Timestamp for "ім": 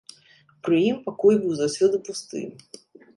0.89-0.95